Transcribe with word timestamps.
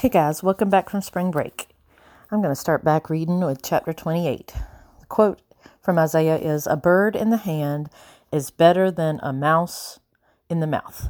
Hey 0.00 0.10
guys, 0.10 0.44
welcome 0.44 0.70
back 0.70 0.90
from 0.90 1.00
spring 1.00 1.32
break. 1.32 1.70
I'm 2.30 2.40
going 2.40 2.54
to 2.54 2.60
start 2.60 2.84
back 2.84 3.10
reading 3.10 3.40
with 3.40 3.64
chapter 3.64 3.92
28. 3.92 4.54
The 5.00 5.06
quote 5.06 5.42
from 5.82 5.98
Isaiah 5.98 6.36
is 6.36 6.68
A 6.68 6.76
bird 6.76 7.16
in 7.16 7.30
the 7.30 7.36
hand 7.36 7.90
is 8.30 8.52
better 8.52 8.92
than 8.92 9.18
a 9.24 9.32
mouse 9.32 9.98
in 10.48 10.60
the 10.60 10.68
mouth. 10.68 11.08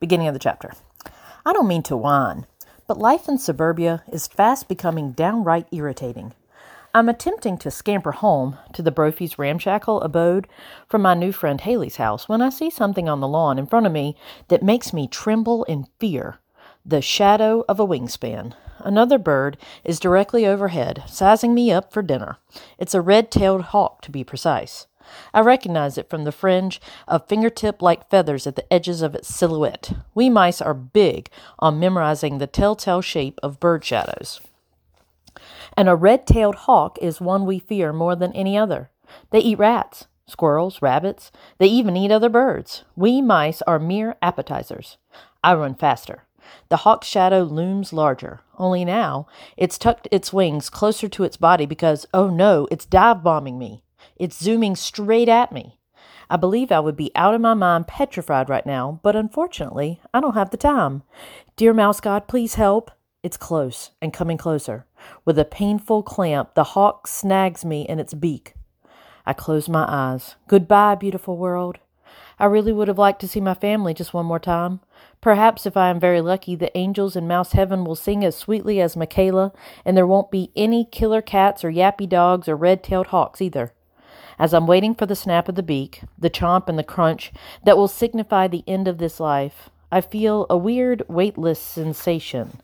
Beginning 0.00 0.26
of 0.26 0.34
the 0.34 0.40
chapter. 0.40 0.72
I 1.46 1.52
don't 1.52 1.68
mean 1.68 1.84
to 1.84 1.96
whine, 1.96 2.48
but 2.88 2.98
life 2.98 3.28
in 3.28 3.38
suburbia 3.38 4.02
is 4.12 4.26
fast 4.26 4.66
becoming 4.66 5.12
downright 5.12 5.68
irritating. 5.70 6.34
I'm 6.92 7.08
attempting 7.08 7.58
to 7.58 7.70
scamper 7.70 8.10
home 8.10 8.58
to 8.72 8.82
the 8.82 8.90
Brophy's 8.90 9.38
ramshackle 9.38 10.02
abode 10.02 10.48
from 10.88 11.02
my 11.02 11.14
new 11.14 11.30
friend 11.30 11.60
Haley's 11.60 11.94
house 11.94 12.28
when 12.28 12.42
I 12.42 12.50
see 12.50 12.70
something 12.70 13.08
on 13.08 13.20
the 13.20 13.28
lawn 13.28 13.56
in 13.56 13.66
front 13.66 13.86
of 13.86 13.92
me 13.92 14.16
that 14.48 14.64
makes 14.64 14.92
me 14.92 15.06
tremble 15.06 15.62
in 15.62 15.86
fear. 16.00 16.39
The 16.84 17.02
shadow 17.02 17.64
of 17.68 17.78
a 17.78 17.86
wingspan. 17.86 18.54
Another 18.78 19.18
bird 19.18 19.56
is 19.84 20.00
directly 20.00 20.46
overhead, 20.46 21.02
sizing 21.06 21.54
me 21.54 21.70
up 21.70 21.92
for 21.92 22.02
dinner. 22.02 22.38
It's 22.78 22.94
a 22.94 23.00
red 23.00 23.30
tailed 23.30 23.62
hawk, 23.62 24.00
to 24.02 24.10
be 24.10 24.24
precise. 24.24 24.86
I 25.34 25.40
recognize 25.40 25.98
it 25.98 26.08
from 26.08 26.24
the 26.24 26.32
fringe 26.32 26.80
of 27.08 27.28
fingertip 27.28 27.82
like 27.82 28.08
feathers 28.08 28.46
at 28.46 28.56
the 28.56 28.72
edges 28.72 29.02
of 29.02 29.14
its 29.14 29.34
silhouette. 29.34 29.92
We 30.14 30.30
mice 30.30 30.60
are 30.60 30.74
big 30.74 31.30
on 31.58 31.80
memorizing 31.80 32.38
the 32.38 32.46
telltale 32.46 33.02
shape 33.02 33.38
of 33.42 33.60
bird 33.60 33.84
shadows 33.84 34.40
and 35.76 35.88
a 35.88 35.96
red 35.96 36.26
tailed 36.26 36.56
hawk 36.56 36.98
is 37.00 37.20
one 37.20 37.46
we 37.46 37.58
fear 37.58 37.92
more 37.92 38.16
than 38.16 38.32
any 38.32 38.56
other. 38.56 38.90
They 39.30 39.40
eat 39.40 39.58
rats, 39.58 40.06
squirrels, 40.26 40.82
rabbits. 40.82 41.30
They 41.58 41.66
even 41.66 41.96
eat 41.96 42.12
other 42.12 42.28
birds. 42.28 42.84
We 42.96 43.20
mice 43.20 43.62
are 43.62 43.78
mere 43.78 44.16
appetizers. 44.22 44.98
I 45.42 45.54
run 45.54 45.74
faster. 45.74 46.24
The 46.68 46.78
hawk's 46.78 47.06
shadow 47.06 47.42
looms 47.42 47.92
larger, 47.92 48.40
only 48.58 48.84
now 48.84 49.26
it's 49.56 49.78
tucked 49.78 50.08
its 50.10 50.32
wings 50.32 50.70
closer 50.70 51.08
to 51.08 51.24
its 51.24 51.36
body 51.36 51.66
because, 51.66 52.06
oh 52.12 52.28
no, 52.28 52.68
it's 52.70 52.86
dive 52.86 53.22
bombing 53.22 53.58
me. 53.58 53.82
It's 54.16 54.38
zooming 54.38 54.76
straight 54.76 55.28
at 55.28 55.52
me. 55.52 55.78
I 56.28 56.36
believe 56.36 56.70
I 56.70 56.78
would 56.78 56.96
be 56.96 57.10
out 57.16 57.34
of 57.34 57.40
my 57.40 57.54
mind 57.54 57.88
petrified 57.88 58.48
right 58.48 58.64
now, 58.64 59.00
but 59.02 59.16
unfortunately, 59.16 60.00
I 60.14 60.20
don't 60.20 60.34
have 60.34 60.50
the 60.50 60.56
time. 60.56 61.02
Dear 61.56 61.74
Mouse 61.74 62.00
God, 62.00 62.28
please 62.28 62.54
help. 62.54 62.92
It's 63.22 63.36
close 63.36 63.90
and 64.00 64.12
coming 64.12 64.38
closer. 64.38 64.86
With 65.24 65.38
a 65.38 65.44
painful 65.44 66.04
clamp, 66.04 66.54
the 66.54 66.64
hawk 66.64 67.06
snags 67.06 67.64
me 67.64 67.82
in 67.82 67.98
its 67.98 68.14
beak. 68.14 68.54
I 69.26 69.32
close 69.32 69.68
my 69.68 69.84
eyes. 69.88 70.36
Goodbye, 70.48 70.94
beautiful 70.94 71.36
world. 71.36 71.78
I 72.40 72.46
really 72.46 72.72
would 72.72 72.88
have 72.88 72.98
liked 72.98 73.20
to 73.20 73.28
see 73.28 73.38
my 73.38 73.52
family 73.52 73.92
just 73.92 74.14
one 74.14 74.24
more 74.24 74.38
time. 74.38 74.80
Perhaps, 75.20 75.66
if 75.66 75.76
I 75.76 75.90
am 75.90 76.00
very 76.00 76.22
lucky, 76.22 76.56
the 76.56 76.74
angels 76.74 77.14
in 77.14 77.28
Mouse 77.28 77.52
Heaven 77.52 77.84
will 77.84 77.94
sing 77.94 78.24
as 78.24 78.34
sweetly 78.34 78.80
as 78.80 78.96
Michaela, 78.96 79.52
and 79.84 79.94
there 79.94 80.06
won't 80.06 80.30
be 80.30 80.50
any 80.56 80.86
killer 80.86 81.20
cats 81.20 81.62
or 81.62 81.70
yappy 81.70 82.08
dogs 82.08 82.48
or 82.48 82.56
red 82.56 82.82
tailed 82.82 83.08
hawks 83.08 83.42
either. 83.42 83.74
As 84.38 84.54
I'm 84.54 84.66
waiting 84.66 84.94
for 84.94 85.04
the 85.04 85.14
snap 85.14 85.50
of 85.50 85.54
the 85.54 85.62
beak, 85.62 86.00
the 86.18 86.30
chomp 86.30 86.66
and 86.66 86.78
the 86.78 86.82
crunch 86.82 87.30
that 87.62 87.76
will 87.76 87.88
signify 87.88 88.48
the 88.48 88.64
end 88.66 88.88
of 88.88 88.96
this 88.96 89.20
life, 89.20 89.68
I 89.92 90.00
feel 90.00 90.46
a 90.48 90.56
weird, 90.56 91.02
weightless 91.08 91.60
sensation. 91.60 92.62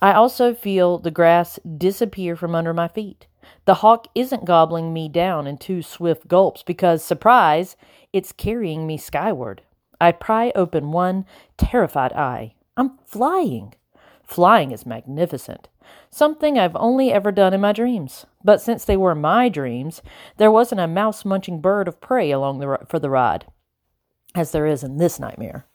I 0.00 0.12
also 0.12 0.54
feel 0.54 0.98
the 0.98 1.10
grass 1.10 1.58
disappear 1.76 2.36
from 2.36 2.54
under 2.54 2.72
my 2.72 2.88
feet. 2.88 3.26
The 3.64 3.74
hawk 3.74 4.06
isn't 4.14 4.44
gobbling 4.44 4.92
me 4.92 5.08
down 5.08 5.46
in 5.46 5.58
two 5.58 5.82
swift 5.82 6.28
gulps 6.28 6.62
because, 6.62 7.04
surprise, 7.04 7.76
it's 8.12 8.32
carrying 8.32 8.86
me 8.86 8.96
skyward. 8.96 9.62
I 10.00 10.12
pry 10.12 10.52
open 10.54 10.92
one 10.92 11.26
terrified 11.56 12.12
eye. 12.12 12.54
I'm 12.76 12.98
flying. 13.04 13.74
Flying 14.22 14.70
is 14.70 14.86
magnificent. 14.86 15.68
Something 16.10 16.58
I've 16.58 16.76
only 16.76 17.12
ever 17.12 17.32
done 17.32 17.52
in 17.52 17.60
my 17.60 17.72
dreams. 17.72 18.26
But 18.44 18.60
since 18.60 18.84
they 18.84 18.96
were 18.96 19.14
my 19.14 19.48
dreams, 19.48 20.00
there 20.36 20.50
wasn't 20.50 20.80
a 20.80 20.86
mouse 20.86 21.24
munching 21.24 21.60
bird 21.60 21.88
of 21.88 22.00
prey 22.00 22.30
along 22.30 22.60
the, 22.60 22.78
for 22.88 22.98
the 22.98 23.10
ride, 23.10 23.46
as 24.34 24.52
there 24.52 24.66
is 24.66 24.84
in 24.84 24.98
this 24.98 25.18
nightmare. 25.18 25.66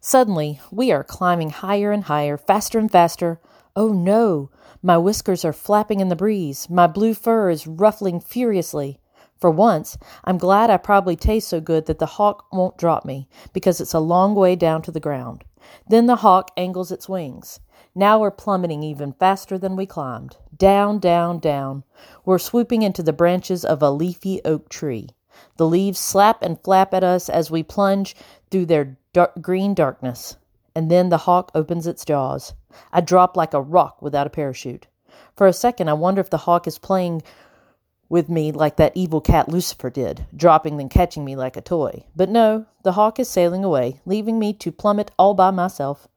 Suddenly, 0.00 0.60
we 0.70 0.92
are 0.92 1.04
climbing 1.04 1.50
higher 1.50 1.92
and 1.92 2.04
higher, 2.04 2.36
faster 2.36 2.78
and 2.78 2.90
faster, 2.90 3.40
Oh 3.76 3.92
no! 3.92 4.48
My 4.82 4.96
whiskers 4.96 5.44
are 5.44 5.52
flapping 5.52 6.00
in 6.00 6.08
the 6.08 6.16
breeze. 6.16 6.70
My 6.70 6.86
blue 6.86 7.12
fur 7.12 7.50
is 7.50 7.66
ruffling 7.66 8.20
furiously. 8.20 8.98
For 9.38 9.50
once, 9.50 9.98
I'm 10.24 10.38
glad 10.38 10.70
I 10.70 10.78
probably 10.78 11.14
taste 11.14 11.48
so 11.48 11.60
good 11.60 11.84
that 11.84 11.98
the 11.98 12.06
hawk 12.06 12.46
won't 12.50 12.78
drop 12.78 13.04
me, 13.04 13.28
because 13.52 13.78
it's 13.78 13.92
a 13.92 14.00
long 14.00 14.34
way 14.34 14.56
down 14.56 14.80
to 14.82 14.90
the 14.90 14.98
ground. 14.98 15.44
Then 15.86 16.06
the 16.06 16.16
hawk 16.16 16.50
angles 16.56 16.90
its 16.90 17.06
wings. 17.06 17.60
Now 17.94 18.18
we're 18.18 18.30
plummeting 18.30 18.82
even 18.82 19.12
faster 19.12 19.58
than 19.58 19.76
we 19.76 19.84
climbed. 19.84 20.38
Down, 20.56 20.98
down, 20.98 21.38
down. 21.38 21.84
We're 22.24 22.38
swooping 22.38 22.80
into 22.80 23.02
the 23.02 23.12
branches 23.12 23.62
of 23.62 23.82
a 23.82 23.90
leafy 23.90 24.40
oak 24.46 24.70
tree. 24.70 25.10
The 25.58 25.66
leaves 25.66 25.98
slap 25.98 26.42
and 26.42 26.58
flap 26.58 26.94
at 26.94 27.04
us 27.04 27.28
as 27.28 27.50
we 27.50 27.62
plunge 27.62 28.16
through 28.50 28.66
their 28.66 28.96
dark, 29.12 29.42
green 29.42 29.74
darkness. 29.74 30.36
And 30.76 30.90
then 30.90 31.08
the 31.08 31.24
hawk 31.24 31.50
opens 31.54 31.86
its 31.86 32.04
jaws. 32.04 32.52
I 32.92 33.00
drop 33.00 33.34
like 33.34 33.54
a 33.54 33.62
rock 33.62 34.02
without 34.02 34.26
a 34.26 34.30
parachute. 34.30 34.86
For 35.34 35.46
a 35.46 35.52
second, 35.54 35.88
I 35.88 35.94
wonder 35.94 36.20
if 36.20 36.28
the 36.28 36.36
hawk 36.44 36.66
is 36.66 36.78
playing 36.78 37.22
with 38.10 38.28
me 38.28 38.52
like 38.52 38.76
that 38.76 38.92
evil 38.94 39.22
cat 39.22 39.48
Lucifer 39.48 39.88
did, 39.88 40.26
dropping 40.36 40.76
then 40.76 40.90
catching 40.90 41.24
me 41.24 41.34
like 41.34 41.56
a 41.56 41.62
toy. 41.62 42.04
But 42.14 42.28
no, 42.28 42.66
the 42.82 42.92
hawk 42.92 43.18
is 43.18 43.26
sailing 43.26 43.64
away, 43.64 44.02
leaving 44.04 44.38
me 44.38 44.52
to 44.52 44.70
plummet 44.70 45.10
all 45.18 45.32
by 45.32 45.50
myself. 45.50 46.08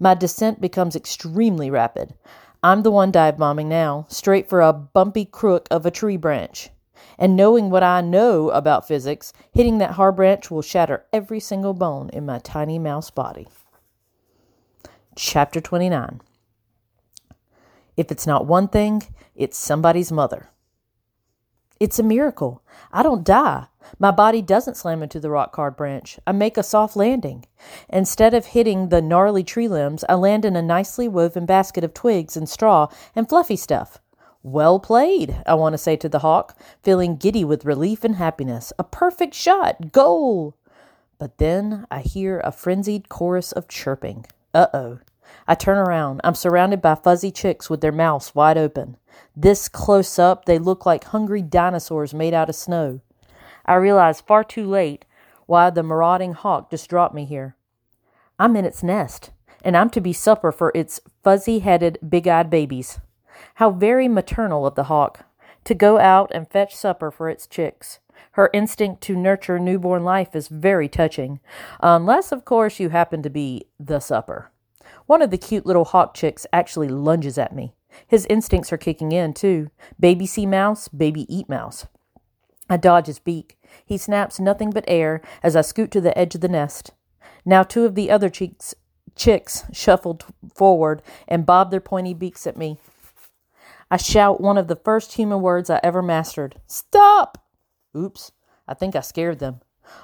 My 0.00 0.14
descent 0.14 0.58
becomes 0.58 0.96
extremely 0.96 1.70
rapid. 1.70 2.14
I'm 2.62 2.84
the 2.84 2.90
one 2.90 3.10
dive 3.10 3.36
bombing 3.36 3.68
now, 3.68 4.06
straight 4.08 4.48
for 4.48 4.62
a 4.62 4.72
bumpy 4.72 5.26
crook 5.26 5.68
of 5.70 5.84
a 5.84 5.90
tree 5.90 6.16
branch. 6.16 6.70
And 7.18 7.36
knowing 7.36 7.68
what 7.68 7.82
I 7.82 8.00
know 8.00 8.48
about 8.48 8.88
physics, 8.88 9.34
hitting 9.52 9.76
that 9.78 9.92
hard 9.92 10.16
branch 10.16 10.50
will 10.50 10.62
shatter 10.62 11.04
every 11.12 11.40
single 11.40 11.74
bone 11.74 12.08
in 12.14 12.24
my 12.24 12.38
tiny 12.38 12.78
mouse 12.78 13.10
body. 13.10 13.48
Chapter 15.20 15.60
29. 15.60 16.20
If 17.96 18.12
it's 18.12 18.24
not 18.24 18.46
one 18.46 18.68
thing, 18.68 19.02
it's 19.34 19.58
somebody's 19.58 20.12
mother. 20.12 20.50
It's 21.80 21.98
a 21.98 22.04
miracle. 22.04 22.62
I 22.92 23.02
don't 23.02 23.24
die. 23.24 23.66
My 23.98 24.12
body 24.12 24.42
doesn't 24.42 24.76
slam 24.76 25.02
into 25.02 25.18
the 25.18 25.28
rock 25.28 25.56
hard 25.56 25.74
branch. 25.74 26.20
I 26.24 26.30
make 26.30 26.56
a 26.56 26.62
soft 26.62 26.94
landing. 26.94 27.46
Instead 27.88 28.32
of 28.32 28.46
hitting 28.46 28.90
the 28.90 29.02
gnarly 29.02 29.42
tree 29.42 29.66
limbs, 29.66 30.04
I 30.08 30.14
land 30.14 30.44
in 30.44 30.54
a 30.54 30.62
nicely 30.62 31.08
woven 31.08 31.46
basket 31.46 31.82
of 31.82 31.94
twigs 31.94 32.36
and 32.36 32.48
straw 32.48 32.86
and 33.16 33.28
fluffy 33.28 33.56
stuff. 33.56 33.98
Well 34.44 34.78
played, 34.78 35.42
I 35.46 35.54
want 35.54 35.72
to 35.72 35.78
say 35.78 35.96
to 35.96 36.08
the 36.08 36.20
hawk, 36.20 36.56
feeling 36.84 37.16
giddy 37.16 37.44
with 37.44 37.64
relief 37.64 38.04
and 38.04 38.14
happiness. 38.14 38.72
A 38.78 38.84
perfect 38.84 39.34
shot. 39.34 39.90
Goal. 39.90 40.54
But 41.18 41.38
then 41.38 41.88
I 41.90 42.02
hear 42.02 42.38
a 42.38 42.52
frenzied 42.52 43.08
chorus 43.08 43.50
of 43.50 43.66
chirping. 43.66 44.24
Uh 44.54 44.66
oh. 44.72 44.98
I 45.46 45.54
turn 45.54 45.78
around. 45.78 46.20
I'm 46.24 46.34
surrounded 46.34 46.80
by 46.80 46.94
fuzzy 46.94 47.30
chicks 47.30 47.68
with 47.68 47.80
their 47.80 47.92
mouths 47.92 48.34
wide 48.34 48.58
open. 48.58 48.96
This 49.36 49.68
close 49.68 50.18
up, 50.18 50.44
they 50.44 50.58
look 50.58 50.86
like 50.86 51.04
hungry 51.04 51.42
dinosaurs 51.42 52.14
made 52.14 52.34
out 52.34 52.48
of 52.48 52.54
snow. 52.54 53.00
I 53.66 53.74
realize 53.74 54.20
far 54.20 54.44
too 54.44 54.66
late 54.66 55.04
why 55.46 55.70
the 55.70 55.82
marauding 55.82 56.32
hawk 56.32 56.70
just 56.70 56.88
dropped 56.88 57.14
me 57.14 57.24
here. 57.24 57.56
I'm 58.38 58.56
in 58.56 58.64
its 58.64 58.82
nest, 58.82 59.30
and 59.64 59.76
I'm 59.76 59.90
to 59.90 60.00
be 60.00 60.12
supper 60.12 60.52
for 60.52 60.72
its 60.74 61.00
fuzzy 61.22 61.60
headed, 61.60 61.98
big 62.06 62.28
eyed 62.28 62.50
babies. 62.50 63.00
How 63.54 63.70
very 63.70 64.08
maternal 64.08 64.66
of 64.66 64.74
the 64.74 64.84
hawk 64.84 65.24
to 65.64 65.74
go 65.74 65.98
out 65.98 66.30
and 66.34 66.50
fetch 66.50 66.74
supper 66.74 67.10
for 67.10 67.28
its 67.28 67.46
chicks. 67.46 67.98
Her 68.32 68.50
instinct 68.52 69.02
to 69.02 69.16
nurture 69.16 69.58
newborn 69.58 70.04
life 70.04 70.34
is 70.34 70.48
very 70.48 70.88
touching, 70.88 71.40
unless, 71.80 72.32
of 72.32 72.44
course, 72.44 72.78
you 72.80 72.90
happen 72.90 73.22
to 73.22 73.30
be 73.30 73.66
the 73.78 74.00
supper. 74.00 74.50
One 75.06 75.22
of 75.22 75.30
the 75.30 75.38
cute 75.38 75.66
little 75.66 75.86
hawk 75.86 76.14
chicks 76.14 76.46
actually 76.52 76.88
lunges 76.88 77.38
at 77.38 77.54
me. 77.54 77.74
His 78.06 78.26
instincts 78.26 78.72
are 78.72 78.78
kicking 78.78 79.12
in, 79.12 79.34
too. 79.34 79.70
Baby 79.98 80.26
see 80.26 80.46
mouse, 80.46 80.88
baby 80.88 81.26
eat 81.34 81.48
mouse. 81.48 81.86
I 82.70 82.76
dodge 82.76 83.06
his 83.06 83.18
beak. 83.18 83.58
He 83.84 83.96
snaps 83.96 84.38
nothing 84.38 84.70
but 84.70 84.84
air 84.86 85.22
as 85.42 85.56
I 85.56 85.62
scoot 85.62 85.90
to 85.92 86.00
the 86.00 86.16
edge 86.16 86.34
of 86.34 86.40
the 86.40 86.48
nest. 86.48 86.92
Now 87.44 87.62
two 87.62 87.84
of 87.86 87.94
the 87.94 88.10
other 88.10 88.28
cheeks, 88.28 88.74
chicks 89.16 89.64
shuffled 89.72 90.26
forward 90.54 91.02
and 91.26 91.46
bob 91.46 91.70
their 91.70 91.80
pointy 91.80 92.14
beaks 92.14 92.46
at 92.46 92.56
me. 92.56 92.78
I 93.90 93.96
shout 93.96 94.40
one 94.40 94.58
of 94.58 94.68
the 94.68 94.76
first 94.76 95.14
human 95.14 95.40
words 95.40 95.70
I 95.70 95.80
ever 95.82 96.02
mastered 96.02 96.60
Stop! 96.66 97.42
Oops, 97.98 98.32
I 98.68 98.74
think 98.74 98.94
I 98.94 99.00
scared 99.00 99.40
them. 99.40 99.60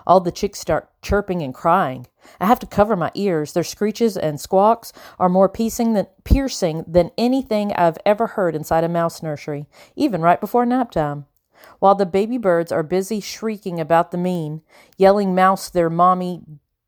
All 0.06 0.20
the 0.20 0.32
chicks 0.32 0.58
start 0.58 0.90
chirping 1.02 1.42
and 1.42 1.54
crying. 1.54 2.06
I 2.40 2.46
have 2.46 2.58
to 2.60 2.66
cover 2.66 2.96
my 2.96 3.10
ears. 3.14 3.52
Their 3.52 3.62
screeches 3.64 4.16
and 4.16 4.40
squawks 4.40 4.92
are 5.18 5.28
more 5.28 5.48
piercing 5.48 5.92
than, 5.92 6.06
piercing 6.24 6.84
than 6.88 7.10
anything 7.18 7.72
I've 7.72 7.98
ever 8.06 8.28
heard 8.28 8.56
inside 8.56 8.84
a 8.84 8.88
mouse 8.88 9.22
nursery, 9.22 9.66
even 9.94 10.22
right 10.22 10.40
before 10.40 10.64
nap 10.66 10.90
time. 10.90 11.26
While 11.78 11.94
the 11.94 12.06
baby 12.06 12.38
birds 12.38 12.72
are 12.72 12.82
busy 12.82 13.20
shrieking 13.20 13.78
about 13.78 14.10
the 14.10 14.18
mean, 14.18 14.62
yelling 14.96 15.34
mouse 15.34 15.68
their 15.68 15.90
mommy 15.90 16.42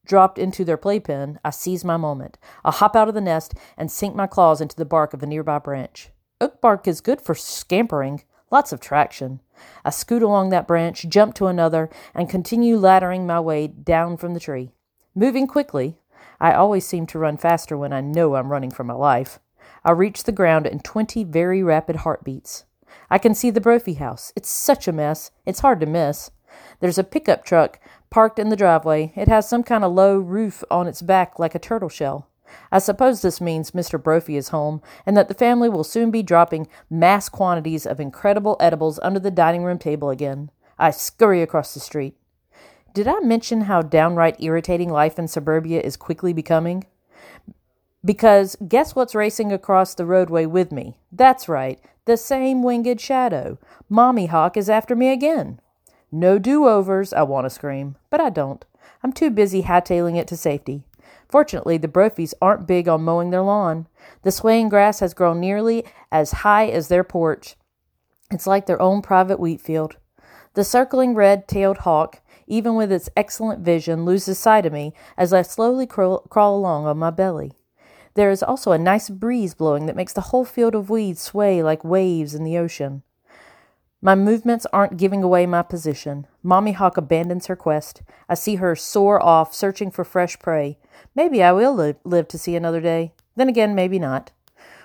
dropped 0.07 0.39
into 0.39 0.65
their 0.65 0.77
playpen, 0.77 1.39
I 1.45 1.51
seize 1.51 1.85
my 1.85 1.97
moment. 1.97 2.39
I 2.65 2.71
hop 2.71 2.97
out 2.97 3.09
of 3.09 3.15
the 3.15 3.21
nest 3.21 3.55
and 3.77 3.91
sink 3.91 4.15
my 4.15 4.27
claws 4.27 4.61
into 4.61 4.77
the 4.77 4.85
bark 4.85 5.15
of 5.15 5.23
a 5.23 5.27
nearby 5.27 5.59
branch. 5.59 6.11
Oak 6.41 6.61
bark 6.61 6.87
is 6.87 7.01
good 7.01 7.21
for 7.21 7.35
scampering, 7.35 8.23
lots 8.51 8.73
of 8.73 8.81
traction. 8.81 9.41
I 9.85 9.91
scoot 9.91 10.23
along 10.23 10.51
that 10.51 10.67
branch, 10.67 11.07
jump 11.09 11.35
to 11.37 11.47
another, 11.47 11.89
and 12.15 12.29
continue 12.29 12.79
laddering 12.79 13.27
my 13.27 13.41
way 13.41 13.67
down 13.67 14.17
from 14.17 14.35
the 14.35 14.41
tree. 14.41 14.73
Moving 15.15 15.47
quickly, 15.47 15.97
I 16.39 16.53
always 16.53 16.87
seem 16.87 17.07
to 17.07 17.19
run 17.19 17.39
faster 17.39 17.77
when 17.77 17.93
I 17.93 18.03
know 18.03 18.35
I'm 18.35 18.53
running 18.53 18.71
for 18.71 18.85
my 18.85 18.95
life. 18.95 19.39
I 19.85 19.93
reach 19.93 20.25
the 20.25 20.33
ground 20.33 20.67
in 20.67 20.81
twenty 20.81 21.25
very 21.25 21.63
rapid 21.63 21.97
heartbeats. 21.97 22.65
I 23.09 23.19
can 23.19 23.35
see 23.35 23.51
the 23.51 23.61
Brophy 23.61 23.95
house. 23.95 24.33
It's 24.37 24.49
such 24.49 24.87
a 24.87 24.93
mess. 24.93 25.31
It's 25.47 25.61
hard 25.61 25.81
to 25.81 25.87
miss. 25.87 26.31
There's 26.81 26.99
a 26.99 27.05
pickup 27.05 27.45
truck 27.45 27.81
parked 28.11 28.39
in 28.39 28.49
the 28.49 28.57
driveway. 28.57 29.13
It 29.17 29.29
has 29.29 29.49
some 29.49 29.63
kind 29.63 29.85
of 29.85 29.93
low 29.93 30.19
roof 30.19 30.63
on 30.71 30.87
its 30.87 31.03
back 31.03 31.39
like 31.39 31.55
a 31.55 31.59
turtle 31.59 31.89
shell. 31.89 32.29
I 32.71 32.79
suppose 32.79 33.23
this 33.23 33.41
means 33.41 33.71
Mr. 33.73 34.03
Brophy 34.03 34.37
is 34.37 34.49
home 34.49 34.83
and 35.05 35.17
that 35.17 35.29
the 35.29 35.35
family 35.35 35.69
will 35.69 35.85
soon 35.85 36.11
be 36.11 36.23
dropping 36.23 36.69
mass 36.91 37.29
quantities 37.29 37.87
of 37.87 38.01
incredible 38.01 38.57
edibles 38.61 38.99
under 39.03 39.21
the 39.21 39.31
dining 39.31 39.65
room 39.65 39.79
table 39.79 40.11
again. 40.11 40.51
I 40.79 40.91
scurry 40.91 41.43
across 41.43 41.75
the 41.75 41.81
street. 41.81 42.15
Did 42.95 43.09
I 43.09 43.21
mention 43.21 43.63
how 43.63 43.83
downright 43.83 44.41
irritating 44.41 44.89
life 44.91 45.19
in 45.19 45.29
suburbia 45.29 45.81
is 45.81 45.97
quickly 45.97 46.33
becoming? 46.33 46.87
Because 48.05 48.57
guess 48.67 48.95
what's 48.95 49.15
racing 49.15 49.53
across 49.53 49.95
the 49.95 50.07
roadway 50.07 50.47
with 50.47 50.73
me? 50.73 50.99
That's 51.11 51.49
right, 51.49 51.81
the 52.05 52.17
same 52.17 52.63
winged 52.63 53.01
shadow. 53.01 53.59
Mommy 53.89 54.27
Hawk 54.27 54.57
is 54.57 54.71
after 54.71 54.95
me 54.95 55.11
again. 55.11 55.61
No 56.13 56.39
do 56.39 56.69
overs, 56.69 57.13
I 57.13 57.23
want 57.25 57.47
to 57.47 57.51
scream, 57.51 57.97
but 58.11 58.21
I 58.21 58.31
don't. 58.31 58.65
I'm 59.03 59.13
too 59.13 59.31
busy 59.31 59.65
hightailing 59.65 60.17
it 60.17 60.29
to 60.29 60.37
safety. 60.37 60.85
Fortunately, 61.29 61.77
the 61.77 61.89
Brophies 61.89 62.35
aren't 62.41 62.67
big 62.67 62.89
on 62.89 63.03
mowing 63.03 63.31
their 63.31 63.43
lawn. 63.43 63.89
The 64.23 64.31
swaying 64.31 64.69
grass 64.69 65.01
has 65.01 65.15
grown 65.15 65.41
nearly 65.41 65.85
as 66.13 66.33
high 66.33 66.69
as 66.69 66.89
their 66.89 67.05
porch. 67.05 67.57
It's 68.31 68.47
like 68.47 68.67
their 68.67 68.81
own 68.81 69.03
private 69.03 69.41
wheat 69.41 69.61
field. 69.61 69.97
The 70.55 70.65
circling 70.65 71.15
red 71.15 71.49
tailed 71.49 71.79
hawk, 71.79 72.21
even 72.47 72.75
with 72.77 72.91
its 72.91 73.11
excellent 73.17 73.61
vision, 73.61 74.05
loses 74.05 74.39
sight 74.39 74.67
of 74.67 74.73
me 74.73 74.95
as 75.17 75.33
I 75.33 75.43
slowly 75.43 75.87
crawl, 75.87 76.21
crawl 76.29 76.57
along 76.57 76.87
on 76.87 76.99
my 76.99 77.11
belly. 77.11 77.53
There 78.15 78.31
is 78.31 78.43
also 78.43 78.73
a 78.73 78.79
nice 78.79 79.11
breeze 79.11 79.55
blowing 79.55 79.87
that 79.87 79.97
makes 79.97 80.15
the 80.15 80.23
whole 80.33 80.45
field 80.45 80.75
of 80.75 80.89
weeds 80.89 81.21
sway 81.21 81.63
like 81.63 81.85
waves 81.85 82.35
in 82.35 82.45
the 82.45 82.57
ocean. 82.57 83.03
My 84.07 84.15
movements 84.15 84.69
aren't 84.73 84.99
giving 84.99 85.25
away 85.25 85.47
my 85.47 85.63
position. 85.63 86.29
Mommy 86.41 86.71
Hawk 86.71 86.97
abandons 86.97 87.49
her 87.49 87.57
quest. 87.57 88.03
I 88.29 88.35
see 88.35 88.55
her 88.55 88.77
soar 88.77 89.21
off, 89.21 89.53
searching 89.53 89.91
for 89.91 90.05
fresh 90.05 90.39
prey. 90.39 90.79
Maybe 91.17 91.43
I 91.43 91.51
will 91.51 91.75
li- 91.75 91.97
live 92.05 92.29
to 92.29 92.39
see 92.39 92.55
another 92.55 92.81
day. 92.81 93.15
Then 93.35 93.49
again, 93.49 93.75
maybe 93.75 93.99
not. 93.99 94.31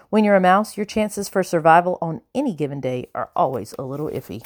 When 0.10 0.24
you're 0.24 0.34
a 0.34 0.42
mouse, 0.42 0.76
your 0.76 0.88
chances 0.88 1.30
for 1.30 1.44
survival 1.44 2.00
on 2.02 2.22
any 2.34 2.56
given 2.56 2.82
day 2.82 3.10
are 3.14 3.30
always 3.36 3.76
a 3.78 3.84
little 3.84 4.10
iffy. 4.10 4.42